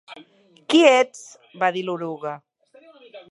"Qui 0.73 0.79
ets?" 0.93 1.21
-va 1.57 1.71
dir 1.77 1.85
l'eruga. 1.91 2.35